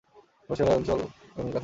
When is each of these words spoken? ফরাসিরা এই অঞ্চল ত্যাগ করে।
ফরাসিরা 0.45 0.69
এই 0.69 0.75
অঞ্চল 0.75 0.99
ত্যাগ 0.99 1.45
করে। 1.45 1.59